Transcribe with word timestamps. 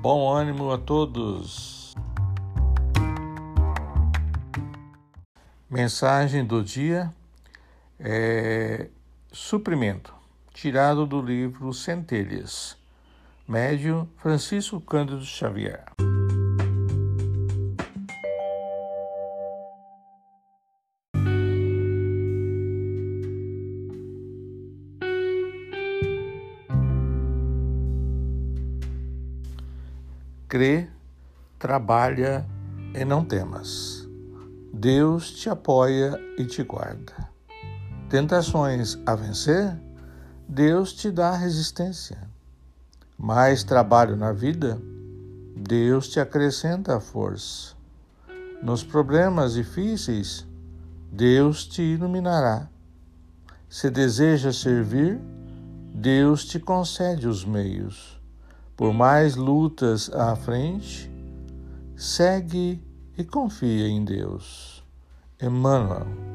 Bom 0.00 0.32
ânimo 0.32 0.70
a 0.70 0.78
todos. 0.78 1.92
Mensagem 5.68 6.44
do 6.44 6.62
dia 6.62 7.12
é 7.98 8.88
suprimento, 9.32 10.14
tirado 10.54 11.04
do 11.04 11.20
livro 11.20 11.74
Centelhas. 11.74 12.76
Médio 13.46 14.08
Francisco 14.18 14.80
Cândido 14.80 15.24
Xavier. 15.24 15.84
Crê, 30.48 30.88
trabalha 31.58 32.46
e 32.94 33.04
não 33.04 33.22
temas. 33.22 34.08
Deus 34.72 35.30
te 35.32 35.50
apoia 35.50 36.18
e 36.38 36.46
te 36.46 36.62
guarda. 36.62 37.28
Tentações 38.08 38.98
a 39.04 39.14
vencer? 39.14 39.78
Deus 40.48 40.94
te 40.94 41.10
dá 41.10 41.36
resistência. 41.36 42.26
Mais 43.18 43.62
trabalho 43.62 44.16
na 44.16 44.32
vida? 44.32 44.80
Deus 45.54 46.08
te 46.08 46.18
acrescenta 46.18 46.96
a 46.96 47.00
força. 47.00 47.76
Nos 48.62 48.82
problemas 48.82 49.52
difíceis, 49.52 50.46
Deus 51.12 51.66
te 51.66 51.82
iluminará. 51.82 52.70
Se 53.68 53.90
deseja 53.90 54.50
servir, 54.50 55.20
Deus 55.92 56.46
te 56.46 56.58
concede 56.58 57.28
os 57.28 57.44
meios. 57.44 58.17
Por 58.78 58.94
mais 58.94 59.34
lutas 59.34 60.08
à 60.14 60.36
frente, 60.36 61.10
segue 61.96 62.80
e 63.18 63.24
confia 63.24 63.88
em 63.88 64.04
Deus. 64.04 64.84
Emmanuel 65.42 66.27